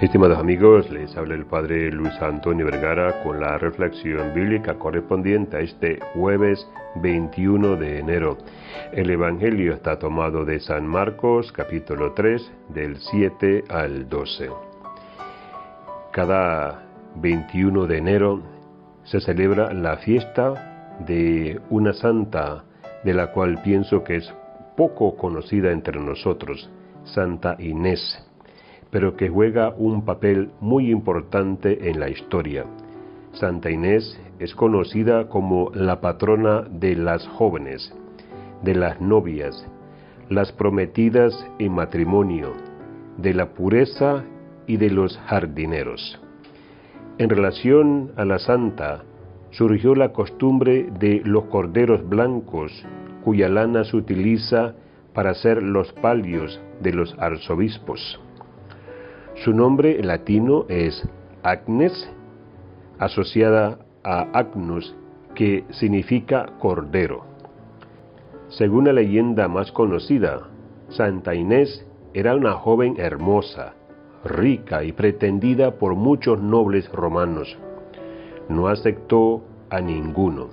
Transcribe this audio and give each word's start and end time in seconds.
Estimados 0.00 0.38
amigos, 0.38 0.88
les 0.90 1.14
habla 1.14 1.34
el 1.34 1.44
Padre 1.44 1.92
Luis 1.92 2.14
Antonio 2.22 2.64
Vergara 2.64 3.22
con 3.22 3.38
la 3.38 3.58
reflexión 3.58 4.32
bíblica 4.32 4.78
correspondiente 4.78 5.58
a 5.58 5.60
este 5.60 5.98
jueves 6.14 6.66
21 7.02 7.76
de 7.76 7.98
enero. 7.98 8.38
El 8.92 9.10
Evangelio 9.10 9.74
está 9.74 9.98
tomado 9.98 10.46
de 10.46 10.58
San 10.58 10.86
Marcos 10.86 11.52
capítulo 11.52 12.14
3 12.14 12.50
del 12.70 12.96
7 12.96 13.64
al 13.68 14.08
12. 14.08 14.48
Cada 16.12 16.82
21 17.16 17.86
de 17.86 17.98
enero 17.98 18.40
se 19.04 19.20
celebra 19.20 19.74
la 19.74 19.98
fiesta 19.98 20.96
de 21.06 21.60
una 21.68 21.92
santa 21.92 22.64
de 23.04 23.12
la 23.12 23.32
cual 23.32 23.60
pienso 23.62 24.02
que 24.02 24.16
es 24.16 24.34
poco 24.78 25.14
conocida 25.18 25.72
entre 25.72 26.00
nosotros, 26.00 26.70
Santa 27.04 27.56
Inés 27.58 28.29
pero 28.90 29.16
que 29.16 29.28
juega 29.28 29.74
un 29.76 30.04
papel 30.04 30.50
muy 30.60 30.90
importante 30.90 31.88
en 31.88 32.00
la 32.00 32.08
historia. 32.08 32.64
Santa 33.32 33.70
Inés 33.70 34.20
es 34.38 34.54
conocida 34.54 35.28
como 35.28 35.70
la 35.74 36.00
patrona 36.00 36.62
de 36.62 36.96
las 36.96 37.26
jóvenes, 37.28 37.92
de 38.62 38.74
las 38.74 39.00
novias, 39.00 39.66
las 40.28 40.52
prometidas 40.52 41.46
en 41.58 41.72
matrimonio, 41.72 42.52
de 43.16 43.34
la 43.34 43.50
pureza 43.50 44.24
y 44.66 44.76
de 44.76 44.90
los 44.90 45.18
jardineros. 45.26 46.20
En 47.18 47.28
relación 47.28 48.12
a 48.16 48.24
la 48.24 48.38
santa, 48.38 49.02
surgió 49.50 49.94
la 49.94 50.12
costumbre 50.12 50.88
de 50.98 51.20
los 51.24 51.44
corderos 51.46 52.08
blancos, 52.08 52.72
cuya 53.22 53.48
lana 53.48 53.84
se 53.84 53.96
utiliza 53.96 54.74
para 55.12 55.30
hacer 55.30 55.62
los 55.62 55.92
palios 55.92 56.60
de 56.80 56.92
los 56.92 57.14
arzobispos. 57.18 58.20
Su 59.44 59.54
nombre 59.54 60.02
latino 60.02 60.66
es 60.68 61.02
Agnes, 61.42 62.12
asociada 62.98 63.78
a 64.04 64.28
Agnus, 64.38 64.94
que 65.34 65.64
significa 65.70 66.44
cordero. 66.58 67.24
Según 68.48 68.84
la 68.84 68.92
leyenda 68.92 69.48
más 69.48 69.72
conocida, 69.72 70.50
Santa 70.90 71.34
Inés 71.34 71.86
era 72.12 72.34
una 72.34 72.52
joven 72.52 72.96
hermosa, 72.98 73.72
rica 74.26 74.84
y 74.84 74.92
pretendida 74.92 75.78
por 75.78 75.94
muchos 75.94 76.42
nobles 76.42 76.92
romanos. 76.92 77.56
No 78.50 78.68
aceptó 78.68 79.42
a 79.70 79.80
ninguno, 79.80 80.48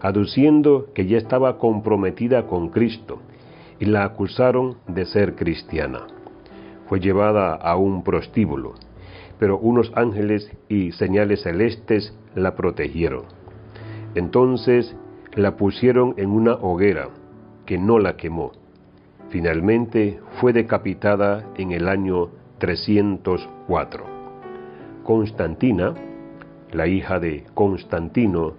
aduciendo 0.00 0.86
que 0.94 1.04
ya 1.04 1.18
estaba 1.18 1.58
comprometida 1.58 2.46
con 2.46 2.70
Cristo, 2.70 3.18
y 3.78 3.84
la 3.84 4.04
acusaron 4.04 4.78
de 4.86 5.04
ser 5.04 5.34
cristiana 5.34 6.06
fue 6.90 6.98
llevada 6.98 7.54
a 7.54 7.76
un 7.76 8.02
prostíbulo, 8.02 8.74
pero 9.38 9.58
unos 9.58 9.92
ángeles 9.94 10.50
y 10.68 10.90
señales 10.90 11.44
celestes 11.44 12.18
la 12.34 12.56
protegieron. 12.56 13.26
Entonces 14.16 14.96
la 15.36 15.56
pusieron 15.56 16.14
en 16.16 16.30
una 16.30 16.54
hoguera 16.54 17.10
que 17.64 17.78
no 17.78 18.00
la 18.00 18.16
quemó. 18.16 18.50
Finalmente 19.28 20.18
fue 20.40 20.52
decapitada 20.52 21.46
en 21.56 21.70
el 21.70 21.88
año 21.88 22.30
304. 22.58 24.04
Constantina, 25.04 25.94
la 26.72 26.88
hija 26.88 27.20
de 27.20 27.44
Constantino, 27.54 28.54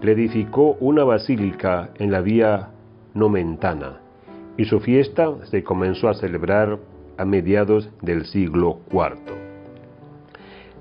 le 0.00 0.12
edificó 0.12 0.78
una 0.80 1.04
basílica 1.04 1.90
en 1.98 2.10
la 2.10 2.22
vía 2.22 2.70
Nomentana 3.12 4.00
y 4.56 4.64
su 4.64 4.80
fiesta 4.80 5.34
se 5.50 5.62
comenzó 5.62 6.08
a 6.08 6.14
celebrar 6.14 6.78
a 7.18 7.24
mediados 7.24 7.90
del 8.02 8.26
siglo 8.26 8.80
IV. 8.90 9.34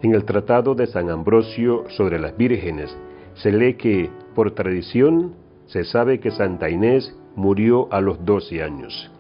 En 0.02 0.14
el 0.14 0.26
Tratado 0.26 0.76
de 0.76 0.88
San 0.88 1.10
Ambrosio 1.10 1.86
sobre 1.90 2.20
las 2.20 2.36
vírgenes 2.36 2.96
se 3.36 3.52
lee 3.52 3.76
que, 3.76 4.10
por 4.36 4.52
tradición, 4.52 5.36
se 5.68 5.84
sabe 5.86 6.20
que 6.20 6.32
Santa 6.32 6.70
Inés 6.70 7.16
murió 7.36 7.92
a 7.92 8.02
los 8.02 8.24
12 8.26 8.62
años. 8.62 9.12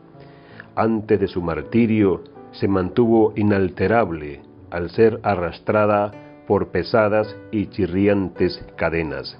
Antes 0.75 1.19
de 1.19 1.27
su 1.27 1.41
martirio 1.41 2.23
se 2.51 2.67
mantuvo 2.67 3.33
inalterable 3.35 4.41
al 4.71 4.89
ser 4.89 5.19
arrastrada 5.23 6.11
por 6.47 6.67
pesadas 6.67 7.35
y 7.51 7.67
chirriantes 7.67 8.65
cadenas. 8.75 9.37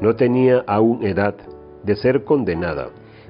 No 0.00 0.16
tenía 0.16 0.64
aún 0.66 1.04
edad 1.04 1.36
de 1.84 1.96
ser 1.96 2.24
condenada, 2.24 2.88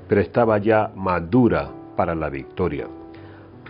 pero 0.08 0.20
estaba 0.20 0.58
ya 0.58 0.90
madura 0.96 1.70
para 1.96 2.14
la 2.14 2.28
victoria. 2.28 2.88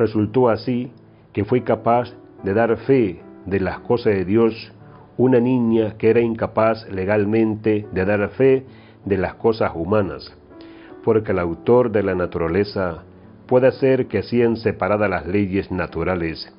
Resultó 0.01 0.49
así 0.49 0.91
que 1.35 1.45
fue 1.45 1.63
capaz 1.63 2.09
de 2.43 2.55
dar 2.55 2.75
fe 2.79 3.21
de 3.45 3.61
las 3.61 3.81
cosas 3.81 4.15
de 4.15 4.25
Dios 4.25 4.73
una 5.19 5.41
niña 5.41 5.99
que 5.99 6.09
era 6.09 6.23
incapaz 6.23 6.89
legalmente 6.91 7.87
de 7.93 8.05
dar 8.07 8.27
fe 8.31 8.65
de 9.05 9.19
las 9.19 9.35
cosas 9.35 9.73
humanas, 9.75 10.35
porque 11.05 11.33
el 11.33 11.39
autor 11.39 11.93
de 11.93 12.03
la 12.03 12.15
naturaleza 12.15 13.03
puede 13.47 13.67
hacer 13.67 14.07
que 14.07 14.23
sean 14.23 14.57
separadas 14.57 15.11
las 15.11 15.27
leyes 15.27 15.71
naturales, 15.71 16.51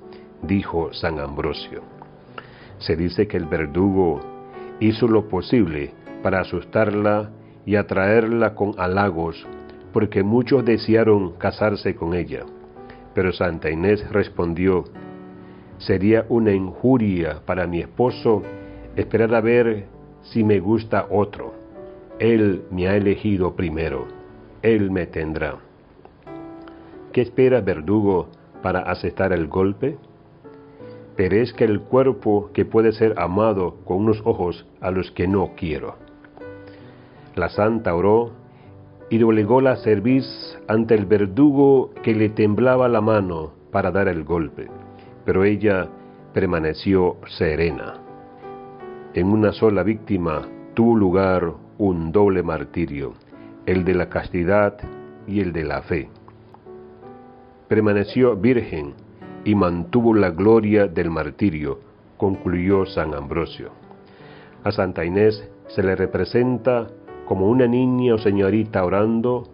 dijo 0.43 0.93
San 0.93 1.19
Ambrosio. 1.19 1.81
Se 2.77 2.95
dice 2.95 3.27
que 3.27 3.37
el 3.37 3.45
verdugo 3.45 4.19
hizo 4.79 5.07
lo 5.07 5.29
posible 5.29 5.95
para 6.21 6.41
asustarla 6.41 7.31
y 7.65 7.75
atraerla 7.75 8.53
con 8.53 8.79
halagos, 8.79 9.47
porque 9.93 10.21
muchos 10.21 10.63
desearon 10.63 11.31
casarse 11.39 11.95
con 11.95 12.13
ella. 12.13 12.45
Pero 13.13 13.31
Santa 13.33 13.69
Inés 13.69 14.09
respondió, 14.11 14.85
sería 15.77 16.25
una 16.29 16.51
injuria 16.51 17.41
para 17.45 17.67
mi 17.67 17.79
esposo 17.79 18.43
esperar 18.95 19.33
a 19.35 19.41
ver 19.41 19.85
si 20.21 20.43
me 20.43 20.59
gusta 20.59 21.07
otro. 21.09 21.53
Él 22.19 22.63
me 22.69 22.87
ha 22.87 22.95
elegido 22.95 23.55
primero, 23.55 24.07
Él 24.61 24.91
me 24.91 25.07
tendrá. 25.07 25.57
¿Qué 27.11 27.21
espera 27.21 27.61
verdugo 27.61 28.29
para 28.61 28.81
aceptar 28.81 29.33
el 29.33 29.47
golpe? 29.47 29.97
Perezca 31.15 31.65
el 31.65 31.81
cuerpo 31.81 32.51
que 32.53 32.63
puede 32.63 32.93
ser 32.93 33.15
amado 33.17 33.77
con 33.83 33.97
unos 33.97 34.21
ojos 34.23 34.65
a 34.79 34.91
los 34.91 35.11
que 35.11 35.27
no 35.27 35.51
quiero. 35.57 35.95
La 37.35 37.49
santa 37.49 37.95
oró 37.95 38.31
y 39.11 39.17
doblegó 39.17 39.59
la 39.59 39.75
cerviz 39.75 40.25
ante 40.69 40.95
el 40.95 41.05
verdugo 41.05 41.91
que 42.01 42.15
le 42.15 42.29
temblaba 42.29 42.87
la 42.87 43.01
mano 43.01 43.51
para 43.69 43.91
dar 43.91 44.07
el 44.07 44.23
golpe, 44.23 44.69
pero 45.25 45.43
ella 45.43 45.89
permaneció 46.33 47.17
serena. 47.27 47.95
En 49.13 49.27
una 49.27 49.51
sola 49.51 49.83
víctima 49.83 50.47
tuvo 50.75 50.95
lugar 50.95 51.51
un 51.77 52.13
doble 52.13 52.41
martirio, 52.41 53.11
el 53.65 53.83
de 53.83 53.95
la 53.95 54.07
castidad 54.07 54.77
y 55.27 55.41
el 55.41 55.51
de 55.51 55.65
la 55.65 55.81
fe. 55.81 56.09
Permaneció 57.67 58.37
virgen 58.37 58.93
y 59.43 59.55
mantuvo 59.55 60.13
la 60.13 60.29
gloria 60.29 60.87
del 60.87 61.11
martirio, 61.11 61.79
concluyó 62.15 62.85
San 62.85 63.13
Ambrosio. 63.13 63.71
A 64.63 64.71
Santa 64.71 65.03
Inés 65.03 65.45
se 65.67 65.83
le 65.83 65.97
representa 65.97 66.87
como 67.31 67.47
una 67.47 67.65
niña 67.65 68.15
o 68.15 68.17
señorita 68.17 68.83
orando 68.83 69.47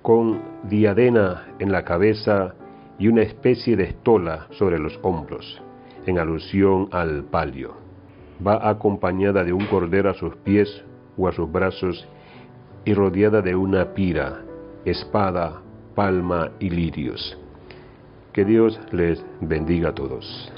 con 0.00 0.38
diadema 0.62 1.42
en 1.58 1.72
la 1.72 1.82
cabeza 1.82 2.54
y 3.00 3.08
una 3.08 3.22
especie 3.22 3.74
de 3.74 3.82
estola 3.82 4.46
sobre 4.50 4.78
los 4.78 4.96
hombros, 5.02 5.60
en 6.06 6.20
alusión 6.20 6.86
al 6.92 7.24
palio. 7.24 7.74
Va 8.46 8.60
acompañada 8.70 9.42
de 9.42 9.52
un 9.52 9.66
cordero 9.66 10.08
a 10.08 10.14
sus 10.14 10.36
pies 10.36 10.84
o 11.18 11.26
a 11.26 11.32
sus 11.32 11.50
brazos 11.50 12.06
y 12.84 12.94
rodeada 12.94 13.42
de 13.42 13.56
una 13.56 13.92
pira, 13.92 14.42
espada, 14.84 15.62
palma 15.96 16.52
y 16.60 16.70
lirios. 16.70 17.36
Que 18.32 18.44
Dios 18.44 18.78
les 18.92 19.20
bendiga 19.40 19.88
a 19.88 19.94
todos. 19.96 20.52